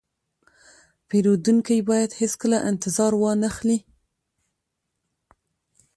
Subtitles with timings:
[1.07, 3.77] پیرودونکی باید هیڅکله انتظار وانهخلي.